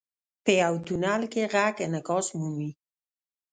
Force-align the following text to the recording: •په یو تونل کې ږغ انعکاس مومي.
•په 0.43 0.51
یو 0.61 0.73
تونل 0.85 1.21
کې 1.31 1.41
ږغ 1.53 1.75
انعکاس 1.85 2.27
مومي. 2.39 2.71